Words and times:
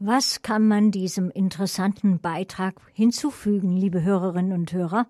Was 0.00 0.42
kann 0.42 0.68
man 0.68 0.92
diesem 0.92 1.28
interessanten 1.28 2.20
Beitrag 2.20 2.80
hinzufügen, 2.92 3.72
liebe 3.76 4.00
Hörerinnen 4.00 4.52
und 4.52 4.72
Hörer? 4.72 5.08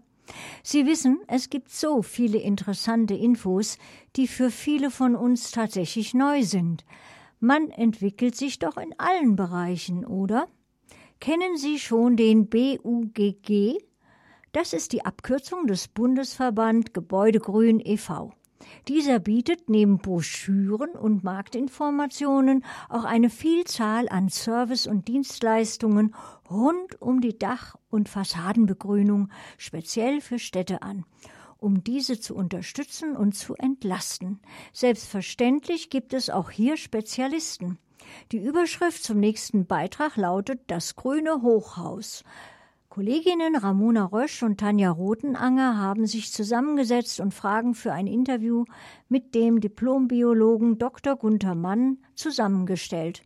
Sie 0.62 0.86
wissen, 0.86 1.20
es 1.26 1.50
gibt 1.50 1.70
so 1.70 2.00
viele 2.00 2.38
interessante 2.38 3.12
Infos, 3.12 3.76
die 4.16 4.26
für 4.26 4.50
viele 4.50 4.90
von 4.90 5.14
uns 5.14 5.50
tatsächlich 5.50 6.14
neu 6.14 6.42
sind. 6.42 6.86
Man 7.38 7.68
entwickelt 7.68 8.34
sich 8.34 8.60
doch 8.60 8.78
in 8.78 8.94
allen 8.96 9.36
Bereichen, 9.36 10.06
oder? 10.06 10.48
Kennen 11.20 11.58
Sie 11.58 11.78
schon 11.78 12.16
den 12.16 12.48
BUGG? 12.48 13.76
Das 14.52 14.72
ist 14.72 14.92
die 14.92 15.04
Abkürzung 15.04 15.66
des 15.66 15.88
Bundesverband 15.88 16.94
Gebäudegrün 16.94 17.78
e.V. 17.84 18.32
Dieser 18.88 19.18
bietet 19.18 19.68
neben 19.68 19.98
Broschüren 19.98 20.90
und 20.90 21.24
Marktinformationen 21.24 22.64
auch 22.88 23.04
eine 23.04 23.30
Vielzahl 23.30 24.08
an 24.08 24.28
Service- 24.28 24.86
und 24.86 25.08
Dienstleistungen 25.08 26.14
rund 26.50 27.00
um 27.00 27.20
die 27.20 27.38
Dach- 27.38 27.76
und 27.90 28.08
Fassadenbegrünung 28.08 29.30
speziell 29.56 30.20
für 30.20 30.38
Städte 30.38 30.82
an 30.82 31.04
um 31.60 31.82
diese 31.82 32.20
zu 32.20 32.34
unterstützen 32.36 33.16
und 33.16 33.32
zu 33.32 33.54
entlasten. 33.56 34.40
Selbstverständlich 34.72 35.90
gibt 35.90 36.14
es 36.14 36.30
auch 36.30 36.50
hier 36.50 36.76
Spezialisten. 36.76 37.78
Die 38.32 38.38
Überschrift 38.38 39.02
zum 39.02 39.18
nächsten 39.18 39.66
Beitrag 39.66 40.16
lautet 40.16 40.60
Das 40.68 40.96
grüne 40.96 41.42
Hochhaus. 41.42 42.24
Kolleginnen 42.90 43.54
Ramona 43.54 44.06
Rösch 44.06 44.42
und 44.42 44.60
Tanja 44.60 44.90
Rotenanger 44.90 45.76
haben 45.76 46.06
sich 46.06 46.32
zusammengesetzt 46.32 47.20
und 47.20 47.34
Fragen 47.34 47.74
für 47.74 47.92
ein 47.92 48.06
Interview 48.06 48.64
mit 49.10 49.34
dem 49.34 49.60
Diplombiologen 49.60 50.78
Dr. 50.78 51.16
Gunther 51.16 51.54
Mann 51.54 51.98
zusammengestellt. 52.14 53.24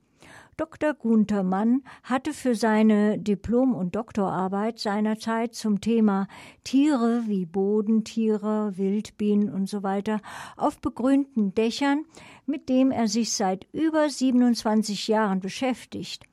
Dr. 0.56 0.94
Gunther 0.94 1.44
Mann 1.44 1.82
hatte 2.02 2.34
für 2.34 2.56
seine 2.56 3.20
Diplom- 3.20 3.74
und 3.74 3.94
Doktorarbeit 3.94 4.80
seinerzeit 4.80 5.54
zum 5.54 5.80
Thema 5.80 6.26
Tiere 6.64 7.22
wie 7.26 7.46
Bodentiere, 7.46 8.76
Wildbienen 8.76 9.48
und 9.48 9.68
so 9.68 9.84
weiter 9.84 10.20
auf 10.56 10.80
begrünten 10.80 11.54
Dächern, 11.54 12.04
mit 12.46 12.68
dem 12.68 12.90
er 12.90 13.06
sich 13.06 13.32
seit 13.32 13.66
über 13.72 14.10
27 14.10 15.06
Jahren 15.06 15.38
beschäftigt, 15.38 16.24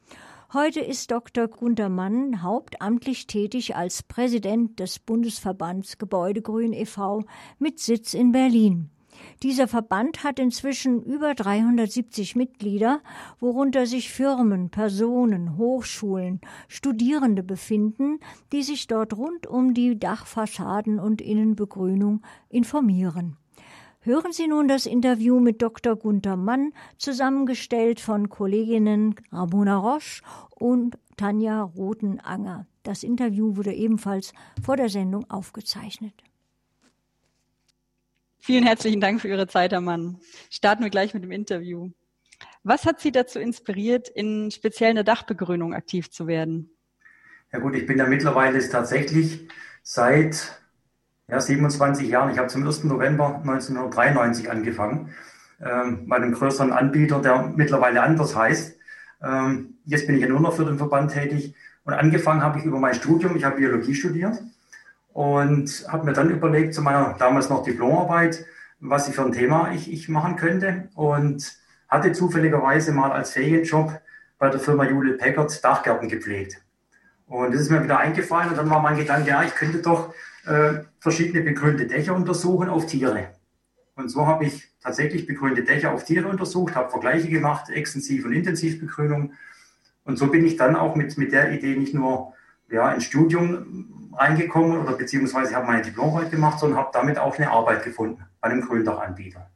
Heute 0.51 0.79
ist 0.79 1.11
Dr. 1.11 1.47
Gunther 1.47 1.89
Mann 1.89 2.41
hauptamtlich 2.41 3.27
tätig 3.27 3.75
als 3.75 4.01
Präsident 4.01 4.79
des 4.79 4.97
Bundesverbands 4.97 5.99
Gebäudegrün 5.99 6.73
e.V. 6.73 7.23
mit 7.59 7.77
Sitz 7.77 8.15
in 8.15 8.31
Berlin. 8.31 8.89
Dieser 9.43 9.67
Verband 9.67 10.23
hat 10.23 10.39
inzwischen 10.39 11.03
über 11.03 11.35
370 11.35 12.35
Mitglieder, 12.35 13.01
worunter 13.39 13.85
sich 13.85 14.11
Firmen, 14.11 14.71
Personen, 14.71 15.55
Hochschulen, 15.55 16.41
Studierende 16.67 17.43
befinden, 17.43 18.19
die 18.51 18.63
sich 18.63 18.87
dort 18.87 19.15
rund 19.15 19.45
um 19.45 19.75
die 19.75 19.99
Dachfassaden 19.99 20.99
und 20.99 21.21
Innenbegrünung 21.21 22.23
informieren. 22.49 23.37
Hören 24.01 24.31
Sie 24.31 24.47
nun 24.47 24.69
das 24.69 24.85
Interview 24.85 25.41
mit 25.41 25.61
Dr. 25.61 25.97
Gunther 25.97 26.37
Mann, 26.37 26.71
zusammengestellt 26.97 27.99
von 27.99 28.29
Kolleginnen 28.29 29.15
Ramona 29.29 29.75
Roche 29.75 30.21
und 30.51 30.97
Tanja 31.17 31.63
Rotenanger. 31.63 32.65
Das 32.83 33.03
Interview 33.03 33.57
wurde 33.57 33.73
ebenfalls 33.73 34.33
vor 34.63 34.77
der 34.77 34.87
Sendung 34.87 35.29
aufgezeichnet. 35.29 36.13
Vielen 38.37 38.63
herzlichen 38.63 39.01
Dank 39.01 39.19
für 39.19 39.27
Ihre 39.27 39.47
Zeit, 39.47 39.73
Herr 39.73 39.81
Mann. 39.81 40.17
Starten 40.49 40.81
wir 40.81 40.89
gleich 40.89 41.13
mit 41.13 41.23
dem 41.23 41.31
Interview. 41.31 41.89
Was 42.63 42.85
hat 42.85 43.01
Sie 43.01 43.11
dazu 43.11 43.37
inspiriert, 43.37 44.07
in 44.07 44.49
speziell 44.49 44.91
einer 44.91 45.03
Dachbegrünung 45.03 45.73
aktiv 45.73 46.09
zu 46.09 46.25
werden? 46.25 46.71
Ja 47.51 47.59
gut, 47.59 47.75
ich 47.75 47.85
bin 47.85 47.97
da 47.97 48.07
mittlerweile 48.07 48.65
tatsächlich 48.69 49.49
seit 49.83 50.57
ja, 51.29 51.39
27 51.39 52.09
Jahren. 52.09 52.31
Ich 52.31 52.37
habe 52.37 52.47
zum 52.47 52.65
1. 52.65 52.85
November 52.85 53.35
1993 53.43 54.49
angefangen, 54.49 55.13
ähm, 55.61 56.07
bei 56.07 56.15
einem 56.15 56.33
größeren 56.33 56.71
Anbieter, 56.71 57.21
der 57.21 57.51
mittlerweile 57.55 58.01
anders 58.01 58.35
heißt. 58.35 58.77
Ähm, 59.23 59.75
jetzt 59.85 60.07
bin 60.07 60.15
ich 60.15 60.21
ja 60.21 60.29
nur 60.29 60.39
noch 60.39 60.55
für 60.55 60.65
den 60.65 60.77
Verband 60.77 61.11
tätig. 61.11 61.55
Und 61.83 61.93
angefangen 61.93 62.41
habe 62.41 62.59
ich 62.59 62.65
über 62.65 62.79
mein 62.79 62.95
Studium, 62.95 63.35
ich 63.35 63.43
habe 63.43 63.57
Biologie 63.57 63.95
studiert 63.95 64.41
und 65.13 65.85
habe 65.87 66.05
mir 66.05 66.13
dann 66.13 66.29
überlegt, 66.29 66.73
zu 66.73 66.81
meiner 66.81 67.15
damals 67.17 67.49
noch 67.49 67.63
Diplomarbeit, 67.63 68.45
was 68.79 69.07
ich 69.09 69.15
für 69.15 69.25
ein 69.25 69.31
Thema 69.31 69.71
ich, 69.73 69.91
ich 69.91 70.07
machen 70.09 70.35
könnte. 70.35 70.89
Und 70.95 71.57
hatte 71.87 72.11
zufälligerweise 72.11 72.91
mal 72.91 73.11
als 73.11 73.31
Ferienjob 73.31 73.99
bei 74.37 74.49
der 74.49 74.59
Firma 74.59 74.85
Jule 74.85 75.13
Packard 75.13 75.63
Dachgärten 75.63 76.07
gepflegt. 76.07 76.61
Und 77.25 77.53
das 77.53 77.61
ist 77.61 77.71
mir 77.71 77.83
wieder 77.83 77.99
eingefallen 77.99 78.49
und 78.49 78.57
dann 78.57 78.69
war 78.69 78.81
mein 78.81 78.97
Gedanke, 78.97 79.29
ja, 79.29 79.43
ich 79.43 79.53
könnte 79.53 79.79
doch 79.79 80.13
äh, 80.45 80.81
verschiedene 80.99 81.43
begrünte 81.43 81.87
Dächer 81.87 82.15
untersuchen 82.15 82.69
auf 82.69 82.85
Tiere. 82.85 83.29
Und 83.95 84.09
so 84.09 84.25
habe 84.25 84.45
ich 84.45 84.69
tatsächlich 84.81 85.27
begrünte 85.27 85.63
Dächer 85.63 85.91
auf 85.91 86.05
Tiere 86.05 86.27
untersucht, 86.27 86.75
habe 86.75 86.89
Vergleiche 86.89 87.27
gemacht, 87.27 87.69
Extensiv- 87.69 88.25
und 88.25 88.31
Intensivbegrünung. 88.31 89.33
Und 90.05 90.17
so 90.17 90.27
bin 90.27 90.45
ich 90.45 90.55
dann 90.55 90.75
auch 90.75 90.95
mit, 90.95 91.17
mit 91.17 91.33
der 91.33 91.51
Idee 91.51 91.75
nicht 91.75 91.93
nur 91.93 92.33
ja, 92.69 92.91
ins 92.91 93.03
Studium 93.03 94.11
reingekommen 94.15 94.77
oder 94.79 94.93
beziehungsweise 94.93 95.55
habe 95.55 95.67
meine 95.67 95.81
Diplomarbeit 95.81 96.31
gemacht, 96.31 96.59
sondern 96.59 96.79
habe 96.79 96.89
damit 96.93 97.17
auch 97.17 97.37
eine 97.37 97.51
Arbeit 97.51 97.83
gefunden 97.83 98.23
bei 98.41 98.49
einem 98.49 98.61
Gründachanbieter. 98.61 99.49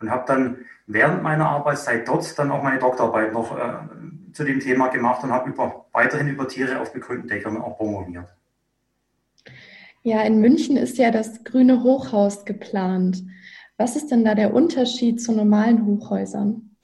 Und 0.00 0.10
habe 0.10 0.24
dann 0.26 0.58
während 0.86 1.22
meiner 1.22 1.48
Arbeitszeit 1.48 2.06
dort 2.06 2.38
dann 2.38 2.50
auch 2.50 2.62
meine 2.62 2.78
Doktorarbeit 2.78 3.32
noch 3.32 3.56
äh, 3.58 4.32
zu 4.32 4.44
dem 4.44 4.60
Thema 4.60 4.88
gemacht 4.88 5.24
und 5.24 5.32
habe 5.32 5.50
über, 5.50 5.86
weiterhin 5.92 6.28
über 6.28 6.46
Tiere 6.46 6.80
auf 6.80 6.92
begrünten 6.92 7.28
Dächern 7.28 7.56
auch 7.60 7.76
promoviert. 7.76 8.37
Ja, 10.02 10.22
in 10.22 10.40
München 10.40 10.76
ist 10.76 10.98
ja 10.98 11.10
das 11.10 11.44
grüne 11.44 11.82
Hochhaus 11.82 12.44
geplant. 12.44 13.22
Was 13.76 13.96
ist 13.96 14.10
denn 14.10 14.24
da 14.24 14.34
der 14.34 14.54
Unterschied 14.54 15.20
zu 15.20 15.32
normalen 15.32 15.84
Hochhäusern? 15.86 16.76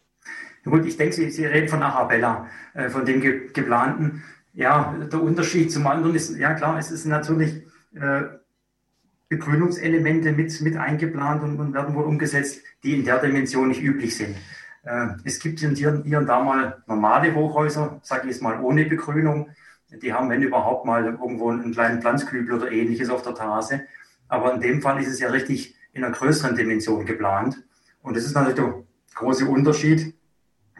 Gut, 0.64 0.86
ich 0.86 0.96
denke, 0.96 1.14
Sie, 1.14 1.30
Sie 1.30 1.44
reden 1.44 1.68
von 1.68 1.82
Arabella, 1.82 2.48
äh, 2.72 2.88
von 2.88 3.04
dem 3.04 3.20
ge 3.20 3.50
geplanten. 3.52 4.22
Ja, 4.52 4.96
der 5.12 5.20
Unterschied 5.20 5.70
zum 5.72 5.86
anderen 5.86 6.14
ist, 6.14 6.36
ja 6.38 6.54
klar, 6.54 6.78
es 6.78 6.90
ist 6.90 7.04
natürlich 7.04 7.64
äh, 7.94 8.22
Begrünungselemente 9.28 10.32
mit, 10.32 10.60
mit 10.60 10.76
eingeplant 10.76 11.42
und, 11.42 11.58
und, 11.58 11.74
werden 11.74 11.94
wohl 11.94 12.04
umgesetzt, 12.04 12.62
die 12.82 12.94
in 12.94 13.04
der 13.04 13.18
Dimension 13.18 13.68
nicht 13.68 13.82
üblich 13.82 14.16
sind. 14.16 14.36
Äh, 14.84 15.08
es 15.24 15.40
gibt 15.40 15.60
hier, 15.60 15.70
hier 16.04 16.18
und 16.18 16.26
da 16.26 16.42
mal 16.42 16.82
normale 16.86 17.34
Hochhäuser, 17.34 18.00
sage 18.02 18.22
ich 18.22 18.34
jetzt 18.34 18.42
mal 18.42 18.60
ohne 18.60 18.84
Begrünung. 18.84 19.48
Die 20.02 20.12
haben, 20.12 20.28
wenn 20.30 20.42
überhaupt, 20.42 20.84
mal 20.84 21.04
irgendwo 21.04 21.50
einen 21.50 21.72
kleinen 21.72 22.00
Pflanzkübel 22.00 22.56
oder 22.56 22.72
ähnliches 22.72 23.10
auf 23.10 23.22
der 23.22 23.34
Terrasse. 23.34 23.82
Aber 24.28 24.54
in 24.54 24.60
dem 24.60 24.82
Fall 24.82 25.00
ist 25.00 25.08
es 25.08 25.20
ja 25.20 25.30
richtig 25.30 25.74
in 25.92 26.04
einer 26.04 26.14
größeren 26.14 26.56
Dimension 26.56 27.06
geplant. 27.06 27.62
Und 28.02 28.16
das 28.16 28.24
ist 28.24 28.34
natürlich 28.34 28.56
der 28.56 28.82
große 29.14 29.46
Unterschied, 29.46 30.14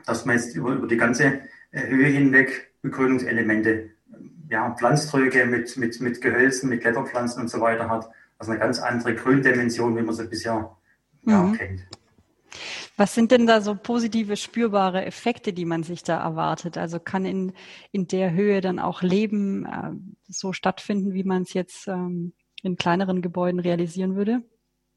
dass 0.07 0.25
man 0.25 0.37
jetzt 0.37 0.55
über, 0.55 0.73
über 0.73 0.87
die 0.87 0.97
ganze 0.97 1.41
äh, 1.71 1.87
Höhe 1.87 2.07
hinweg 2.07 2.73
Begrünungselemente, 2.83 3.91
ja, 4.51 4.71
Pflanztröge 4.75 5.47
mit, 5.47 5.77
mit, 5.79 6.01
mit 6.01 6.21
Gehölzen, 6.21 6.69
mit 6.69 6.83
Kletterpflanzen 6.83 7.41
und 7.41 7.49
so 7.49 7.61
weiter 7.61 7.89
hat. 7.89 8.11
Also 8.39 8.53
eine 8.53 8.61
ganz 8.61 8.79
andere 8.79 9.15
Gründimension, 9.15 9.97
wie 9.97 10.03
man 10.03 10.15
sie 10.15 10.27
bisher 10.27 10.77
ja, 11.23 11.43
mhm. 11.43 11.55
kennt. 11.55 11.87
Was 12.97 13.15
sind 13.15 13.31
denn 13.31 13.47
da 13.47 13.61
so 13.61 13.75
positive, 13.75 14.37
spürbare 14.37 15.05
Effekte, 15.05 15.53
die 15.53 15.65
man 15.65 15.83
sich 15.83 16.03
da 16.03 16.23
erwartet? 16.23 16.79
Also 16.79 17.01
kann 17.01 17.25
in, 17.25 17.53
in 17.93 18.07
der 18.07 18.33
Höhe 18.33 18.61
dann 18.61 18.79
auch 18.79 19.03
Leben 19.03 19.67
äh, 19.67 19.91
so 20.29 20.53
stattfinden, 20.53 21.13
wie 21.13 21.25
man 21.25 21.43
es 21.43 21.53
jetzt 21.53 21.89
ähm, 21.89 22.33
in 22.63 22.77
kleineren 22.77 23.23
Gebäuden 23.23 23.61
realisieren 23.61 24.17
würde? 24.17 24.43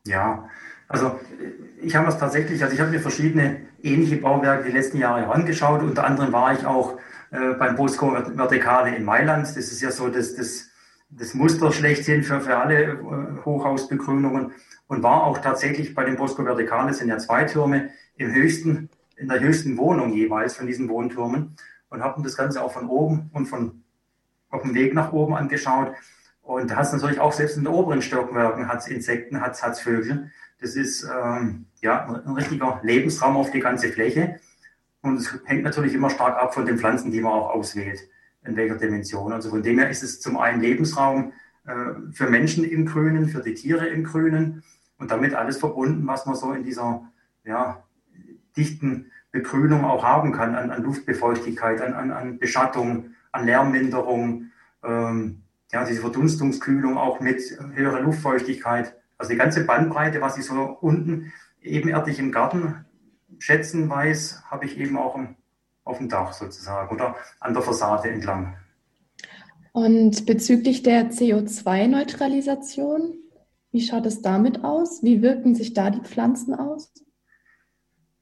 Ja, 0.05 0.47
also 0.87 1.19
ich 1.81 1.95
habe 1.95 2.07
es 2.07 2.17
tatsächlich, 2.17 2.63
also 2.63 2.73
ich 2.73 2.79
habe 2.79 2.91
mir 2.91 3.01
verschiedene 3.01 3.67
ähnliche 3.81 4.17
Bauwerke 4.17 4.65
die 4.65 4.75
letzten 4.75 4.97
Jahre 4.97 5.27
angeschaut. 5.27 5.81
Unter 5.81 6.05
anderem 6.05 6.31
war 6.31 6.53
ich 6.53 6.65
auch 6.65 6.97
äh, 7.31 7.53
beim 7.55 7.75
Bosco 7.75 8.13
Vertikale 8.13 8.95
in 8.95 9.03
Mailand. 9.03 9.47
Das 9.47 9.57
ist 9.57 9.81
ja 9.81 9.91
so 9.91 10.07
das, 10.07 10.35
das, 10.35 10.69
das 11.09 11.33
Muster 11.33 11.71
schlechthin 11.71 12.23
für, 12.23 12.41
für 12.41 12.57
alle 12.57 12.83
äh, 12.83 13.45
Hochhausbegrünungen 13.45 14.51
und 14.87 15.03
war 15.03 15.23
auch 15.23 15.37
tatsächlich 15.39 15.93
bei 15.93 16.03
dem 16.03 16.15
Bosco 16.15 16.43
Verticale, 16.43 16.93
sind 16.93 17.09
ja 17.09 17.17
zwei 17.17 17.45
Türme, 17.45 17.89
im 18.15 18.33
höchsten, 18.33 18.89
in 19.15 19.27
der 19.27 19.39
höchsten 19.39 19.77
Wohnung 19.77 20.13
jeweils 20.13 20.55
von 20.55 20.67
diesen 20.67 20.89
Wohntürmen 20.89 21.55
und 21.89 22.03
haben 22.03 22.23
das 22.23 22.35
Ganze 22.35 22.61
auch 22.61 22.71
von 22.71 22.89
oben 22.89 23.29
und 23.33 23.45
von 23.45 23.83
auf 24.49 24.61
dem 24.63 24.73
Weg 24.73 24.93
nach 24.93 25.11
oben 25.11 25.35
angeschaut. 25.35 25.93
Und 26.41 26.71
da 26.71 26.77
hat 26.77 26.85
es 26.85 26.93
natürlich 26.93 27.19
auch 27.19 27.33
selbst 27.33 27.57
in 27.57 27.63
den 27.63 27.73
oberen 27.73 28.01
Stockwerken 28.01 28.67
hat's 28.67 28.87
Insekten, 28.87 29.41
hat 29.41 29.61
es 29.61 29.79
Vögel. 29.79 30.31
Das 30.59 30.75
ist 30.75 31.03
ähm, 31.03 31.65
ja 31.81 32.05
ein 32.07 32.33
richtiger 32.33 32.79
Lebensraum 32.83 33.37
auf 33.37 33.51
die 33.51 33.59
ganze 33.59 33.89
Fläche. 33.89 34.39
Und 35.01 35.17
es 35.17 35.39
hängt 35.45 35.63
natürlich 35.63 35.93
immer 35.93 36.09
stark 36.09 36.37
ab 36.37 36.53
von 36.53 36.65
den 36.65 36.77
Pflanzen, 36.77 37.11
die 37.11 37.21
man 37.21 37.33
auch 37.33 37.49
auswählt, 37.49 37.99
in 38.47 38.55
welcher 38.55 38.75
Dimension. 38.75 39.33
Also 39.33 39.49
von 39.49 39.61
dem 39.61 39.77
her 39.79 39.89
ist 39.89 40.03
es 40.03 40.19
zum 40.19 40.37
einen 40.37 40.61
Lebensraum 40.61 41.33
äh, 41.65 41.73
für 42.11 42.29
Menschen 42.29 42.63
im 42.63 42.85
Grünen, 42.85 43.27
für 43.27 43.41
die 43.41 43.53
Tiere 43.53 43.87
im 43.87 44.03
Grünen 44.03 44.63
und 44.97 45.11
damit 45.11 45.33
alles 45.33 45.57
verbunden, 45.57 46.07
was 46.07 46.25
man 46.25 46.35
so 46.35 46.53
in 46.53 46.63
dieser 46.63 47.03
ja, 47.43 47.83
dichten 48.55 49.11
Begrünung 49.31 49.85
auch 49.85 50.03
haben 50.03 50.31
kann, 50.31 50.55
an, 50.55 50.71
an 50.71 50.83
Luftbefeuchtigkeit, 50.83 51.81
an, 51.81 51.93
an, 51.93 52.11
an, 52.11 52.39
Beschattung, 52.39 53.11
an 53.31 53.45
Lärmminderung, 53.45 54.51
ähm, 54.83 55.43
ja, 55.71 55.85
diese 55.85 56.01
Verdunstungskühlung 56.01 56.97
auch 56.97 57.19
mit 57.19 57.41
höherer 57.73 58.01
Luftfeuchtigkeit. 58.01 58.95
Also 59.17 59.31
die 59.31 59.37
ganze 59.37 59.65
Bandbreite, 59.65 60.21
was 60.21 60.37
ich 60.37 60.45
so 60.45 60.77
unten 60.81 61.33
ebenerdig 61.61 62.19
im 62.19 62.31
Garten 62.31 62.85
schätzen 63.39 63.89
weiß, 63.89 64.43
habe 64.49 64.65
ich 64.65 64.77
eben 64.79 64.97
auch 64.97 65.15
im, 65.15 65.35
auf 65.87 65.97
dem 65.97 66.09
Dach 66.09 66.33
sozusagen 66.33 66.93
oder 66.93 67.15
an 67.39 67.53
der 67.53 67.63
Fassade 67.63 68.09
entlang. 68.09 68.57
Und 69.71 70.25
bezüglich 70.25 70.83
der 70.83 71.11
CO2-Neutralisation, 71.11 73.13
wie 73.71 73.81
schaut 73.81 74.05
es 74.05 74.21
damit 74.21 74.63
aus? 74.63 75.03
Wie 75.03 75.21
wirken 75.21 75.53
sich 75.53 75.73
da 75.73 75.89
die 75.89 76.01
Pflanzen 76.01 76.55
aus? 76.55 76.91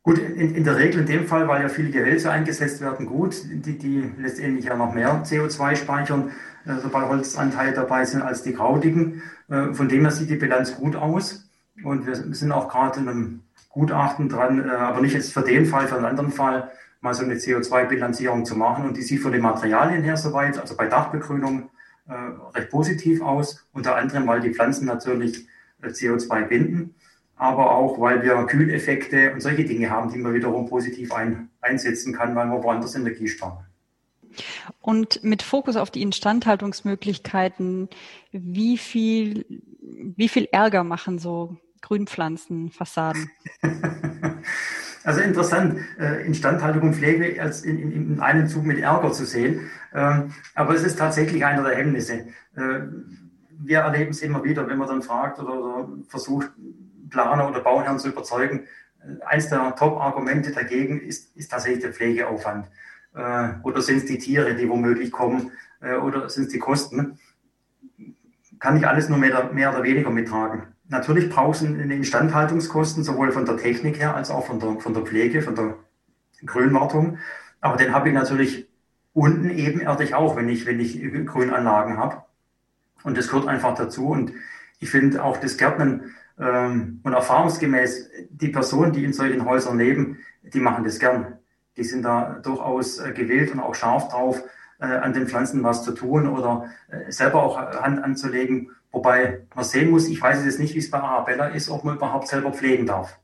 Gut, 0.04 0.20
in, 0.20 0.54
in, 0.54 0.64
der 0.64 0.78
Regel 0.78 1.02
in 1.02 1.08
dem 1.08 1.26
Fall, 1.26 1.48
weil 1.48 1.64
ja 1.64 1.70
viele 1.70 1.90
Gehölze 1.90 2.30
eingesetzt 2.30 2.82
werden, 2.82 3.08
gut, 3.08 3.36
die, 3.44 3.78
die 3.78 4.12
letztendlich 4.20 4.66
ja 4.66 4.76
noch 4.76 4.94
mehr 4.94 5.24
CO2 5.24 5.78
speichern, 5.78 6.32
äh, 6.66 6.76
sobald 6.82 7.08
Holzanteile 7.08 7.74
dabei 7.74 8.06
sind 8.06 8.22
als 8.22 8.44
die 8.44 8.54
krautigen. 8.54 9.24
Äh, 9.50 9.74
von 9.74 9.90
dem 9.90 10.02
her 10.02 10.12
sieht 10.12 10.30
die 10.30 10.36
Bilanz 10.36 10.76
gut 10.76 10.96
aus. 10.96 11.50
Und 11.84 12.06
wir 12.06 12.16
sind 12.16 12.52
auch 12.52 12.70
gerade 12.70 13.00
in 13.00 13.10
einem 13.10 13.44
Gutachten 13.70 14.30
dran, 14.30 14.70
äh, 14.70 14.74
aber 14.74 15.02
nicht 15.02 15.14
jetzt 15.14 15.34
für 15.34 15.42
den 15.42 15.66
Fall, 15.66 15.88
für 15.88 15.96
einen 15.96 16.06
anderen 16.06 16.32
Fall, 16.32 16.70
mal 17.06 17.14
so 17.14 17.24
eine 17.24 17.36
CO2-Bilanzierung 17.36 18.44
zu 18.44 18.58
machen. 18.58 18.86
Und 18.86 18.98
die 18.98 19.02
sieht 19.02 19.22
von 19.22 19.32
den 19.32 19.42
Materialien 19.42 20.04
her 20.04 20.18
soweit, 20.18 20.60
also 20.60 20.76
bei 20.76 20.88
Dachbegrünung, 20.88 21.70
äh, 22.08 22.14
recht 22.54 22.70
positiv 22.70 23.22
aus. 23.22 23.66
Unter 23.72 23.96
anderem, 23.96 24.28
weil 24.28 24.42
die 24.42 24.54
Pflanzen 24.54 24.86
natürlich 24.86 25.48
äh, 25.82 25.88
CO2 25.88 26.48
binden 26.48 26.96
aber 27.38 27.76
auch, 27.76 28.00
weil 28.00 28.24
wir 28.24 28.36
Kühleffekte 28.46 29.34
und 29.34 29.42
solche 29.42 29.66
Dinge 29.66 29.90
haben, 29.90 30.12
die 30.12 30.20
man 30.20 30.34
wiederum 30.34 30.68
positiv 30.68 31.12
ein, 31.12 31.50
einsetzen 31.62 32.14
kann, 32.14 32.36
weil 32.36 32.48
man 32.48 32.64
woanders 32.64 32.96
Energie 32.96 33.28
sparen. 33.28 33.66
Und 34.82 35.24
mit 35.24 35.42
Fokus 35.42 35.76
auf 35.76 35.92
die 35.92 36.02
Instandhaltungsmöglichkeiten, 36.02 37.90
wie 38.32 38.78
viel, 38.78 39.46
wie 39.80 40.30
viel 40.30 40.48
Ärger 40.52 40.84
machen 40.84 41.20
so 41.20 41.58
Grünpflanzen, 41.82 42.72
Fassaden? 42.72 43.30
Also 45.06 45.22
interessant, 45.22 45.80
äh, 46.00 46.26
Instandhaltung 46.26 46.82
und 46.82 46.96
Pflege 46.96 47.40
als 47.40 47.62
in, 47.62 47.78
in, 47.78 47.92
in, 47.92 48.20
einem 48.20 48.48
Zug 48.48 48.66
mit 48.66 48.80
Ärger 48.80 49.12
zu 49.12 49.24
sehen. 49.24 49.70
Ähm, 49.94 50.34
aber 50.56 50.74
es 50.74 50.84
ist 50.84 50.98
tatsächlich 50.98 51.46
einer 51.46 51.64
der 51.64 51.78
Hemmnisse. 51.78 52.26
Äh, 52.56 52.80
wir 53.52 53.80
erleben 53.80 54.10
es 54.10 54.24
immer 54.24 54.44
wieder, 54.44 54.68
wenn 54.68 54.80
man 54.80 54.88
dann 54.88 55.04
fragt 55.04 55.40
oder, 55.40 55.54
oder 55.54 55.90
versucht, 56.08 56.50
Planer 57.12 57.48
oder 57.48 57.60
Bauherren 57.60 58.00
zu 58.00 58.10
überzeugen. 58.10 58.66
Äh, 59.00 59.24
eins 59.26 59.48
der 59.48 59.76
Top-Argumente 59.76 60.52
dagegen 60.52 61.00
ist, 61.00 61.36
ist 61.38 61.52
tatsächlich 61.52 61.84
der 61.84 61.94
Pflegeaufwand. 61.94 62.66
Äh, 63.14 63.50
oder 63.62 63.84
sind 63.84 63.98
es 63.98 64.06
die 64.06 64.18
Tiere, 64.18 64.56
die 64.56 64.68
womöglich 64.68 65.12
kommen, 65.12 65.52
äh, 65.82 65.98
oder 65.98 66.30
sind 66.30 66.46
es 66.46 66.50
die 66.50 66.60
Kosten? 66.60 67.20
Kann 68.58 68.78
ich 68.78 68.88
alles 68.88 69.08
nur 69.08 69.20
mehr, 69.20 69.52
mehr 69.54 69.72
oder 69.72 69.84
weniger 69.84 70.10
mittragen. 70.10 70.75
Natürlich 70.88 71.30
brauchen 71.30 71.80
eine 71.82 71.96
Instandhaltungskosten, 71.96 73.04
sowohl 73.04 73.32
von 73.32 73.46
der 73.46 73.58
Technik 73.58 74.00
her 74.00 74.16
als 74.16 74.30
auch 74.30 74.46
von 74.46 74.60
der, 74.60 74.80
von 74.80 74.94
der 74.94 75.04
Pflege, 75.04 75.42
von 75.42 75.56
der 75.56 75.78
Grünwartung. 76.46 77.18
Aber 77.62 77.78
den 77.78 77.94
habe 77.94 78.10
ich 78.10 78.14
natürlich 78.14 78.68
unten 79.14 79.50
ebenerdig 79.50 80.14
auch, 80.14 80.36
wenn 80.36 80.50
ich, 80.50 80.66
wenn 80.66 80.80
ich 80.80 81.02
Grünanlagen 81.26 81.98
habe. 81.98 82.24
Und 83.04 83.18
das 83.18 83.30
gehört 83.30 83.48
einfach 83.48 83.76
dazu. 83.76 84.10
Und 84.10 84.34
ich 84.80 84.90
finde 84.90 85.24
auch 85.24 85.38
das 85.38 85.58
Gärtnen 85.58 86.16
ähm, 86.40 87.00
und 87.04 87.14
erfahrungsgemäß, 87.14 88.10
die 88.30 88.50
Personen, 88.50 88.92
die 88.92 89.06
in 89.06 89.14
solchen 89.14 89.46
Häusern 89.46 89.78
leben, 89.78 90.20
die 90.44 90.60
machen 90.60 90.84
das 90.84 91.00
gern. 91.00 91.40
Die 91.78 91.84
sind 91.84 92.04
da 92.04 92.40
durchaus 92.44 93.00
äh, 93.00 93.12
gewillt 93.12 93.52
und 93.52 93.60
auch 93.60 93.76
scharf 93.76 94.10
drauf, 94.10 94.44
äh, 94.80 94.86
an 94.86 95.14
den 95.14 95.28
Pflanzen 95.28 95.64
was 95.64 95.84
zu 95.84 95.94
tun 95.94 96.28
oder 96.28 96.70
äh, 96.90 97.12
selber 97.12 97.44
auch 97.44 97.58
Hand 97.58 98.04
anzulegen. 98.04 98.72
Wobei 98.96 99.42
man 99.54 99.66
sehen 99.66 99.92
muss, 99.92 100.08
ich 100.08 100.22
weiß 100.22 100.46
jetzt 100.46 100.58
nicht, 100.58 100.74
wie 100.74 100.80
es 100.80 100.90
bei 100.90 101.02
Arabella 101.02 101.48
ist, 101.48 101.70
ob 101.70 101.84
man 101.84 101.98
überhaupt 101.98 102.30
selber 102.30 102.54
pflegen 102.54 102.86
darf. 102.86 103.20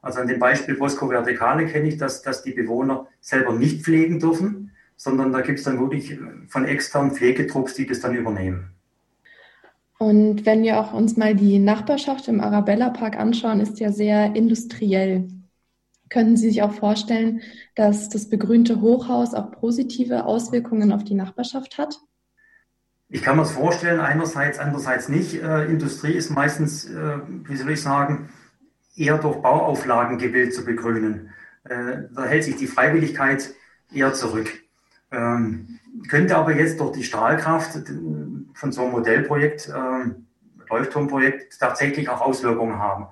Also 0.00 0.18
an 0.18 0.26
dem 0.26 0.40
Beispiel 0.40 0.74
Bosco 0.74 1.08
Verticale 1.08 1.66
kenne 1.66 1.86
ich, 1.86 1.96
dass, 1.96 2.22
dass 2.22 2.42
die 2.42 2.50
Bewohner 2.50 3.06
selber 3.20 3.52
nicht 3.52 3.84
pflegen 3.84 4.18
dürfen, 4.18 4.72
sondern 4.96 5.30
da 5.30 5.40
gibt 5.40 5.60
es 5.60 5.64
dann 5.64 5.78
wirklich 5.78 6.18
von 6.48 6.64
externen 6.64 7.12
Pflegetrupps, 7.12 7.74
die 7.74 7.86
das 7.86 8.00
dann 8.00 8.16
übernehmen. 8.16 8.72
Und 9.96 10.44
wenn 10.44 10.64
wir 10.64 10.80
auch 10.80 10.92
uns 10.92 11.16
mal 11.16 11.36
die 11.36 11.60
Nachbarschaft 11.60 12.26
im 12.26 12.40
Arabella 12.40 12.90
Park 12.90 13.16
anschauen, 13.16 13.60
ist 13.60 13.78
ja 13.78 13.92
sehr 13.92 14.34
industriell. 14.34 15.28
Können 16.08 16.36
Sie 16.36 16.48
sich 16.48 16.62
auch 16.62 16.72
vorstellen, 16.72 17.42
dass 17.76 18.08
das 18.08 18.28
begrünte 18.28 18.80
Hochhaus 18.80 19.34
auch 19.34 19.52
positive 19.52 20.24
Auswirkungen 20.24 20.90
auf 20.90 21.04
die 21.04 21.14
Nachbarschaft 21.14 21.78
hat? 21.78 22.00
Ich 23.14 23.20
kann 23.20 23.36
mir 23.36 23.42
das 23.42 23.52
vorstellen, 23.52 24.00
einerseits, 24.00 24.58
andererseits 24.58 25.10
nicht. 25.10 25.34
Äh, 25.34 25.66
Industrie 25.66 26.12
ist 26.12 26.30
meistens, 26.30 26.86
äh, 26.86 27.18
wie 27.44 27.56
soll 27.56 27.72
ich 27.72 27.82
sagen, 27.82 28.30
eher 28.96 29.18
durch 29.18 29.36
Bauauflagen 29.42 30.16
gewillt 30.16 30.54
zu 30.54 30.64
begrünen. 30.64 31.28
Äh, 31.64 32.04
da 32.10 32.24
hält 32.24 32.44
sich 32.44 32.56
die 32.56 32.66
Freiwilligkeit 32.66 33.54
eher 33.92 34.14
zurück. 34.14 34.50
Ähm, 35.10 35.78
könnte 36.08 36.38
aber 36.38 36.56
jetzt 36.56 36.80
durch 36.80 36.92
die 36.92 37.04
Strahlkraft 37.04 37.72
von 38.54 38.72
so 38.72 38.80
einem 38.80 38.92
Modellprojekt, 38.92 39.70
ähm, 39.76 40.26
Leuchtturmprojekt, 40.70 41.60
tatsächlich 41.60 42.08
auch 42.08 42.22
Auswirkungen 42.22 42.78
haben. 42.78 43.08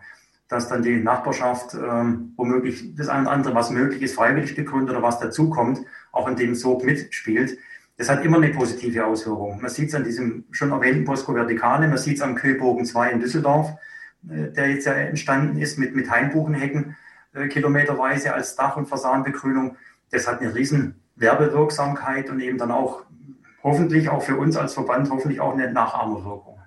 Dass 0.49 0.67
dann 0.67 0.82
die 0.82 0.96
Nachbarschaft 0.96 1.75
ähm, 1.75 2.32
womöglich 2.38 2.94
das 2.96 3.08
eine 3.08 3.25
oder 3.25 3.32
andere, 3.32 3.55
was 3.55 3.69
möglich 3.69 4.00
ist, 4.00 4.14
freiwillig 4.14 4.56
begründet 4.56 4.96
oder 4.96 5.03
was 5.03 5.19
dazukommt, 5.19 5.82
auch 6.11 6.26
in 6.26 6.37
dem 6.37 6.55
Sog 6.55 6.85
mitspielt. 6.85 7.58
Das 8.00 8.08
hat 8.08 8.25
immer 8.25 8.38
eine 8.38 8.49
positive 8.49 9.05
Auswirkung. 9.05 9.61
Man 9.61 9.70
sieht 9.70 9.91
es 9.91 9.94
an 9.94 10.05
diesem 10.05 10.44
schon 10.52 10.70
erwähnten 10.70 11.05
Bosco 11.05 11.35
Vertikale, 11.35 11.87
man 11.87 11.99
sieht 11.99 12.17
es 12.17 12.23
am 12.23 12.35
Köbogen 12.35 12.87
2 12.87 13.11
in 13.11 13.20
Düsseldorf, 13.20 13.75
äh, 14.26 14.50
der 14.52 14.70
jetzt 14.70 14.87
ja 14.87 14.94
entstanden 14.94 15.61
ist 15.61 15.79
mit, 15.79 15.94
mit 15.94 16.11
Hainbuchenhecken 16.11 16.97
äh, 17.35 17.49
kilometerweise 17.49 18.32
als 18.32 18.56
Dach- 18.56 18.79
und 18.79 18.87
Fassadenbegrünung. 18.87 19.76
Das 20.11 20.26
hat 20.26 20.41
eine 20.41 20.55
riesen 20.55 20.94
Werbewirksamkeit 21.17 22.31
und 22.31 22.41
eben 22.41 22.56
dann 22.56 22.70
auch 22.70 23.02
hoffentlich 23.62 24.08
auch 24.08 24.23
für 24.23 24.37
uns 24.37 24.56
als 24.56 24.73
Verband 24.73 25.11
hoffentlich 25.11 25.43
auch 25.43 25.53
eine 25.53 25.70
Nachahmerwirkung. 25.70 26.58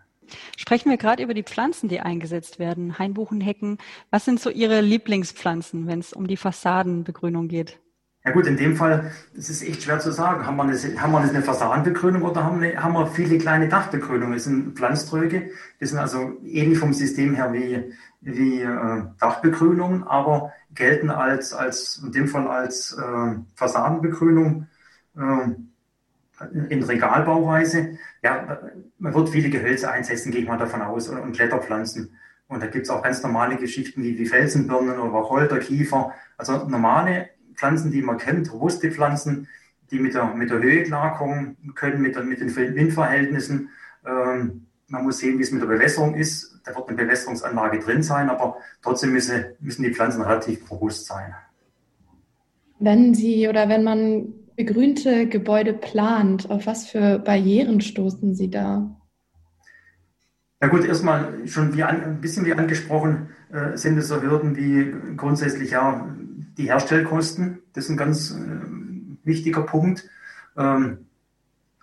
Sprechen 0.55 0.91
wir 0.91 0.97
gerade 0.97 1.23
über 1.23 1.33
die 1.33 1.41
Pflanzen, 1.41 1.89
die 1.89 1.99
eingesetzt 1.99 2.59
werden, 2.59 2.99
Hainbuchenhecken. 2.99 3.79
Was 4.11 4.25
sind 4.25 4.39
so 4.39 4.51
Ihre 4.51 4.81
Lieblingspflanzen, 4.81 5.87
wenn 5.87 5.97
es 5.97 6.13
um 6.13 6.27
die 6.27 6.37
Fassadenbegrünung 6.37 7.47
geht? 7.47 7.79
Ja 8.25 8.31
gut, 8.31 8.47
in 8.47 8.55
dem 8.55 8.77
Fall 8.77 9.11
ist 9.33 9.49
es 9.49 9.61
echt 9.61 9.83
schwer 9.83 9.99
zu 9.99 10.11
sagen. 10.11 10.45
Haben 10.45 10.55
wir 10.55 10.63
eine, 10.63 11.01
haben 11.01 11.11
wir 11.11 11.19
eine 11.19 11.41
Fassadenbegrünung 11.41 12.21
oder 12.21 12.45
haben, 12.45 12.63
eine, 12.63 12.81
haben 12.81 12.93
wir 12.93 13.07
viele 13.07 13.37
kleine 13.37 13.67
Dachbegrünungen? 13.67 14.33
Das 14.33 14.45
sind 14.45 14.77
Pflanztröge, 14.77 15.51
die 15.81 15.85
sind 15.85 15.99
also 15.99 16.39
ähnlich 16.45 16.79
vom 16.79 16.93
System 16.93 17.35
her 17.35 17.51
wie, 17.51 17.93
wie 18.21 18.61
äh, 18.61 19.03
Dachbegrünung, 19.19 20.07
aber 20.07 20.53
gelten 20.73 21.09
als, 21.09 21.53
als 21.53 22.01
in 22.03 22.13
dem 22.13 22.27
Fall 22.29 22.47
als 22.47 22.93
äh, 22.93 23.35
Fassadenbegrünung. 23.55 24.67
Äh, 25.17 25.55
in 26.69 26.83
Regalbauweise. 26.83 27.97
Ja, 28.21 28.59
man 28.99 29.13
wird 29.13 29.29
viele 29.29 29.49
Gehölze 29.49 29.89
einsetzen, 29.89 30.31
gehe 30.31 30.41
ich 30.41 30.47
mal 30.47 30.57
davon 30.57 30.81
aus, 30.81 31.07
und, 31.07 31.19
und 31.19 31.33
Kletterpflanzen. 31.33 32.17
Und 32.47 32.61
da 32.61 32.67
gibt 32.67 32.85
es 32.85 32.89
auch 32.89 33.01
ganz 33.01 33.23
normale 33.23 33.55
Geschichten 33.55 34.03
wie, 34.03 34.17
wie 34.17 34.25
Felsenbirnen 34.25 34.99
oder 34.99 35.13
Wacholder, 35.13 35.59
Kiefer. 35.59 36.11
Also 36.37 36.67
normale 36.67 37.29
Pflanzen, 37.55 37.91
die 37.91 38.01
man 38.01 38.17
kennt, 38.17 38.51
robuste 38.51 38.91
Pflanzen, 38.91 39.47
die 39.91 39.99
mit 39.99 40.13
der, 40.13 40.33
mit 40.33 40.49
der 40.49 40.61
Höhe 40.61 40.83
klarkommen 40.83 41.57
können, 41.75 42.01
mit, 42.01 42.15
der, 42.15 42.23
mit 42.23 42.39
den 42.39 42.55
Windverhältnissen. 42.55 43.69
Ähm, 44.05 44.65
man 44.87 45.03
muss 45.03 45.19
sehen, 45.19 45.37
wie 45.39 45.43
es 45.43 45.51
mit 45.51 45.61
der 45.61 45.67
Bewässerung 45.67 46.15
ist. 46.15 46.59
Da 46.65 46.75
wird 46.75 46.87
eine 46.87 46.97
Bewässerungsanlage 46.97 47.79
drin 47.79 48.03
sein, 48.03 48.29
aber 48.29 48.57
trotzdem 48.81 49.11
müssen, 49.11 49.45
müssen 49.59 49.83
die 49.83 49.93
Pflanzen 49.93 50.21
relativ 50.21 50.69
robust 50.71 51.05
sein. 51.05 51.33
Wenn 52.79 53.13
Sie 53.13 53.47
oder 53.47 53.69
wenn 53.69 53.83
man 53.83 54.33
begrünte 54.55 55.27
Gebäude 55.27 55.73
plant, 55.73 56.49
auf 56.49 56.65
was 56.65 56.87
für 56.87 57.19
Barrieren 57.19 57.81
stoßen 57.81 58.35
Sie 58.35 58.49
da? 58.49 58.95
Na 60.59 60.67
gut, 60.67 60.85
erstmal 60.85 61.45
schon 61.47 61.75
wie 61.75 61.83
an, 61.83 62.03
ein 62.03 62.21
bisschen 62.21 62.45
wie 62.45 62.53
angesprochen, 62.53 63.29
sind 63.75 63.97
es 63.97 64.07
so 64.07 64.21
Hürden 64.21 64.55
wie 64.55 65.15
grundsätzlich 65.15 65.71
ja 65.71 66.07
die 66.57 66.65
Herstellkosten. 66.65 67.59
Das 67.73 67.85
ist 67.85 67.91
ein 67.91 67.97
ganz 67.97 68.31
äh, 68.31 68.35
wichtiger 69.23 69.61
Punkt. 69.61 70.09
Ähm, 70.57 71.05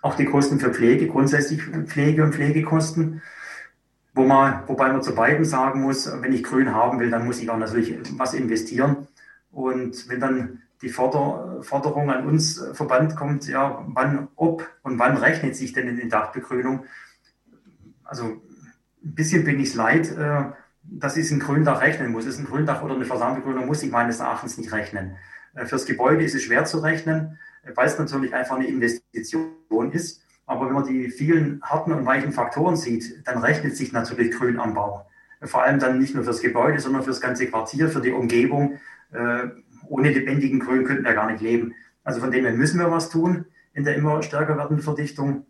auch 0.01 0.15
die 0.15 0.25
Kosten 0.25 0.59
für 0.59 0.73
Pflege, 0.73 1.07
grundsätzlich 1.07 1.61
Pflege 1.63 2.23
und 2.23 2.33
Pflegekosten. 2.33 3.21
Wo 4.13 4.25
man, 4.25 4.67
wobei 4.67 4.91
man 4.91 5.03
zu 5.03 5.15
beiden 5.15 5.45
sagen 5.45 5.81
muss, 5.81 6.11
wenn 6.21 6.33
ich 6.33 6.43
grün 6.43 6.73
haben 6.73 6.99
will, 6.99 7.09
dann 7.09 7.25
muss 7.25 7.39
ich 7.39 7.49
auch 7.49 7.57
natürlich 7.57 7.97
was 8.17 8.33
investieren. 8.33 9.07
Und 9.51 10.09
wenn 10.09 10.19
dann 10.19 10.61
die 10.81 10.89
Forder, 10.89 11.61
Forderung 11.61 12.09
an 12.09 12.25
uns 12.25 12.59
äh, 12.59 12.73
Verband 12.73 13.15
kommt, 13.15 13.47
ja, 13.47 13.85
wann, 13.87 14.27
ob 14.35 14.67
und 14.83 14.99
wann 14.99 15.17
rechnet 15.17 15.55
sich 15.55 15.73
denn 15.73 15.87
in 15.87 15.97
die 15.97 16.09
Dachbegrünung? 16.09 16.85
Also 18.03 18.41
ein 19.03 19.15
bisschen 19.15 19.45
bin 19.45 19.59
ich 19.59 19.73
leid, 19.73 20.11
äh, 20.11 20.45
dass 20.91 21.17
ich 21.17 21.31
ein 21.31 21.39
Gründach 21.39 21.81
rechnen 21.81 22.11
muss. 22.11 22.25
Ist 22.25 22.39
ein 22.39 22.45
Gründach 22.45 22.83
oder 22.83 22.95
eine 22.95 23.05
Fassadenbegrünung 23.05 23.65
muss 23.65 23.81
ich 23.81 23.91
meines 23.91 24.19
Erachtens 24.19 24.57
nicht 24.57 24.71
rechnen. 24.71 25.15
Äh, 25.55 25.65
fürs 25.65 25.85
Gebäude 25.85 26.23
ist 26.23 26.35
es 26.35 26.43
schwer 26.43 26.65
zu 26.65 26.79
rechnen, 26.79 27.39
weil 27.75 27.87
es 27.87 27.97
natürlich 27.97 28.33
einfach 28.33 28.57
eine 28.57 28.67
Investition 28.67 29.91
ist. 29.91 30.23
Aber 30.45 30.65
wenn 30.65 30.73
man 30.73 30.85
die 30.85 31.09
vielen 31.09 31.61
harten 31.61 31.93
und 31.93 32.05
weichen 32.05 32.33
Faktoren 32.33 32.75
sieht, 32.75 33.25
dann 33.25 33.37
rechnet 33.37 33.77
sich 33.77 33.93
natürlich 33.93 34.31
Grün 34.31 34.59
am 34.59 34.73
Bau. 34.73 35.05
Vor 35.43 35.63
allem 35.63 35.79
dann 35.79 35.97
nicht 35.97 36.13
nur 36.13 36.23
fürs 36.23 36.41
Gebäude, 36.41 36.79
sondern 36.79 37.03
fürs 37.03 37.21
ganze 37.21 37.47
Quartier, 37.47 37.89
für 37.89 38.01
die 38.01 38.11
Umgebung. 38.11 38.79
Äh, 39.11 39.47
ohne 39.87 40.11
lebendigen 40.11 40.59
Grün 40.59 40.83
könnten 40.83 41.05
wir 41.05 41.13
gar 41.13 41.31
nicht 41.31 41.41
leben. 41.41 41.73
Also 42.03 42.19
von 42.19 42.31
dem 42.31 42.45
her 42.45 42.53
müssen 42.53 42.79
wir 42.79 42.91
was 42.91 43.09
tun 43.09 43.45
in 43.73 43.85
der 43.85 43.95
immer 43.95 44.21
stärker 44.23 44.57
werdenden 44.57 44.83
Verdichtung. 44.83 45.45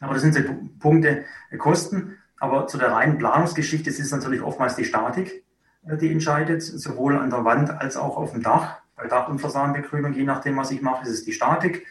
Aber 0.00 0.14
das 0.14 0.22
sind 0.22 0.34
so 0.34 0.40
Punkte, 0.80 1.24
äh, 1.50 1.56
Kosten. 1.56 2.18
Aber 2.44 2.66
zu 2.66 2.76
der 2.76 2.92
reinen 2.92 3.16
Planungsgeschichte 3.16 3.88
ist 3.88 3.98
es 3.98 4.10
natürlich 4.10 4.42
oftmals 4.42 4.76
die 4.76 4.84
Statik, 4.84 5.44
äh, 5.86 5.96
die 5.96 6.12
entscheidet, 6.12 6.62
sowohl 6.62 7.16
an 7.16 7.30
der 7.30 7.42
Wand 7.46 7.70
als 7.70 7.96
auch 7.96 8.18
auf 8.18 8.32
dem 8.32 8.42
Dach. 8.42 8.82
Bei 8.96 9.06
Dach- 9.06 9.30
und 9.30 9.38
Fassadenbegrünung, 9.38 10.12
je 10.12 10.24
nachdem, 10.24 10.58
was 10.58 10.70
ich 10.70 10.82
mache, 10.82 11.04
ist 11.04 11.10
es 11.10 11.24
die 11.24 11.32
Statik. 11.32 11.86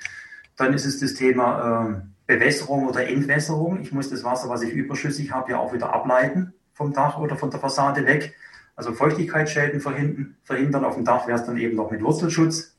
Dann 0.55 0.71
ist 0.75 0.85
es 0.85 0.99
das 0.99 1.15
Thema 1.15 2.05
äh, 2.27 2.35
Bewässerung 2.35 2.87
oder 2.87 3.07
Entwässerung. 3.07 3.81
Ich 3.81 3.91
muss 3.91 4.11
das 4.11 4.23
Wasser, 4.23 4.47
was 4.47 4.61
ich 4.61 4.73
überschüssig 4.73 5.31
habe, 5.31 5.53
ja 5.53 5.57
auch 5.57 5.73
wieder 5.73 5.91
ableiten 5.91 6.53
vom 6.73 6.93
Dach 6.93 7.17
oder 7.17 7.35
von 7.35 7.49
der 7.49 7.59
Fassade 7.59 8.05
weg. 8.05 8.35
Also 8.75 8.93
Feuchtigkeitsschäden 8.93 9.81
verhindern. 9.81 10.37
verhindern. 10.43 10.85
Auf 10.85 10.93
dem 10.93 11.03
Dach 11.03 11.25
wäre 11.25 11.39
es 11.39 11.45
dann 11.45 11.57
eben 11.57 11.75
noch 11.75 11.89
mit 11.89 12.03
Wurzelschutz. 12.03 12.75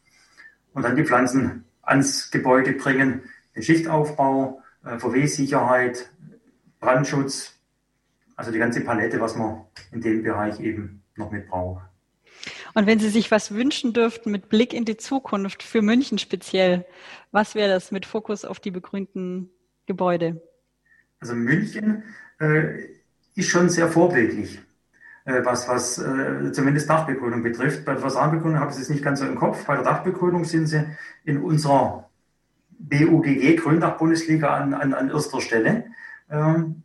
Und 0.74 0.84
dann 0.84 0.94
die 0.94 1.04
Pflanzen 1.04 1.64
ans 1.82 2.30
Gebäude 2.30 2.72
bringen, 2.72 3.22
den 3.56 3.64
Schichtaufbau, 3.64 4.62
äh, 4.84 4.96
VW-Sicherheit, 4.96 6.08
Brandschutz, 6.78 7.54
also 8.36 8.50
die 8.50 8.58
ganze 8.58 8.80
Palette, 8.80 9.20
was 9.20 9.36
man 9.36 9.64
in 9.92 10.00
dem 10.00 10.22
Bereich 10.22 10.60
eben 10.60 11.02
noch 11.16 11.30
mit 11.30 11.48
braucht. 11.48 11.84
Und 12.74 12.86
wenn 12.86 12.98
Sie 12.98 13.08
sich 13.08 13.30
was 13.30 13.54
wünschen 13.54 13.92
dürften 13.92 14.30
mit 14.30 14.48
Blick 14.48 14.72
in 14.72 14.84
die 14.84 14.96
Zukunft 14.96 15.62
für 15.62 15.80
München 15.80 16.18
speziell, 16.18 16.84
was 17.30 17.54
wäre 17.54 17.68
das 17.68 17.92
mit 17.92 18.04
Fokus 18.06 18.44
auf 18.44 18.58
die 18.58 18.72
begrünten 18.72 19.50
Gebäude? 19.86 20.42
Also 21.20 21.34
München 21.34 22.02
äh, 22.40 22.84
ist 23.34 23.48
schon 23.48 23.68
sehr 23.68 23.88
vorbildlich, 23.88 24.60
äh, 25.24 25.44
was, 25.44 25.68
was 25.68 25.98
äh, 25.98 26.52
zumindest 26.52 26.90
Dachbegrünung 26.90 27.42
betrifft. 27.42 27.84
Bei 27.84 27.92
der 27.92 28.02
Fassadenbegrünung 28.02 28.58
habe 28.58 28.72
ich 28.72 28.78
es 28.78 28.90
nicht 28.90 29.04
ganz 29.04 29.20
so 29.20 29.26
im 29.26 29.36
Kopf. 29.36 29.64
Bei 29.64 29.76
der 29.76 29.84
Dachbegrünung 29.84 30.44
sind 30.44 30.66
sie 30.66 30.84
in 31.24 31.42
unserer 31.42 32.10
BUGG 32.78 33.56
Gründach-Bundesliga 33.56 34.54
an, 34.54 34.74
an, 34.74 34.92
an 34.94 35.10
erster 35.10 35.40
Stelle, 35.40 35.84
ähm, 36.30 36.82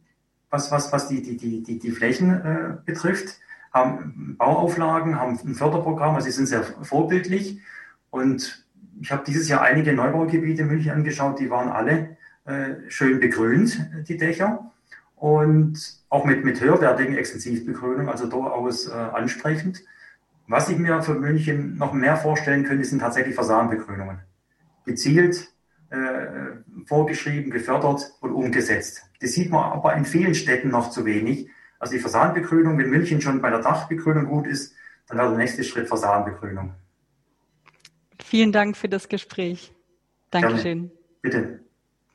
was, 0.49 0.71
was, 0.71 0.91
was 0.91 1.07
die, 1.07 1.21
die, 1.21 1.37
die, 1.37 1.63
die, 1.63 1.79
die 1.79 1.91
Flächen 1.91 2.29
äh, 2.29 2.77
betrifft. 2.85 3.39
Haben 3.71 4.35
Bauauflagen, 4.37 5.19
haben 5.19 5.39
ein 5.45 5.53
Förderprogramm, 5.53 6.15
also 6.15 6.25
sie 6.25 6.31
sind 6.31 6.47
sehr 6.47 6.63
vorbildlich. 6.63 7.59
Und 8.09 8.65
ich 8.99 9.11
habe 9.11 9.23
dieses 9.25 9.47
Jahr 9.47 9.61
einige 9.61 9.93
Neubaugebiete 9.93 10.63
in 10.63 10.67
München 10.67 10.91
angeschaut, 10.91 11.39
die 11.39 11.49
waren 11.49 11.69
alle 11.69 12.17
äh, 12.45 12.75
schön 12.87 13.19
begrünt, 13.19 13.79
die 14.07 14.17
Dächer 14.17 14.71
und 15.15 15.99
auch 16.09 16.25
mit, 16.25 16.43
mit 16.43 16.59
höherwertigen 16.61 17.15
Extensivbegrünung, 17.15 18.09
also 18.09 18.27
durchaus 18.27 18.87
äh, 18.87 18.93
ansprechend. 18.93 19.83
Was 20.47 20.69
ich 20.69 20.79
mir 20.79 21.01
für 21.03 21.13
München 21.13 21.77
noch 21.77 21.93
mehr 21.93 22.17
vorstellen 22.17 22.63
könnte, 22.63 22.83
sind 22.85 22.99
tatsächlich 22.99 23.35
Fassadenbegrünungen. 23.35 24.19
Gezielt, 24.85 25.51
vorgeschrieben, 26.85 27.51
gefördert 27.51 28.13
und 28.21 28.31
umgesetzt. 28.31 29.03
Das 29.21 29.31
sieht 29.31 29.49
man 29.49 29.63
aber 29.71 29.95
in 29.95 30.05
vielen 30.05 30.35
Städten 30.35 30.69
noch 30.69 30.91
zu 30.91 31.05
wenig. 31.05 31.49
Also 31.79 31.93
die 31.93 31.99
Fassadenbegrünung, 31.99 32.77
wenn 32.77 32.89
München 32.89 33.21
schon 33.21 33.41
bei 33.41 33.49
der 33.49 33.59
Dachbegrünung 33.59 34.25
gut 34.25 34.47
ist, 34.47 34.75
dann 35.07 35.17
wäre 35.17 35.29
der 35.29 35.37
nächste 35.37 35.63
Schritt 35.63 35.87
Fassadenbegrünung. 35.87 36.73
Vielen 38.21 38.51
Dank 38.51 38.77
für 38.77 38.89
das 38.89 39.07
Gespräch. 39.09 39.73
Dankeschön. 40.29 40.89
Gerne. 40.89 40.91
Bitte. 41.21 41.59